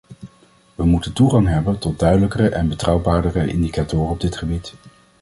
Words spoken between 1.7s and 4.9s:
tot duidelijkere en betrouwbaardere indicatoren op dit gebied.